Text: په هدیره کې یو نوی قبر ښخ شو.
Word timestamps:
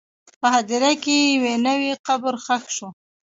په 0.41 0.47
هدیره 0.55 0.91
کې 1.03 1.15
یو 1.45 1.55
نوی 1.67 1.91
قبر 2.07 2.33
ښخ 2.45 2.63
شو. 2.75 2.87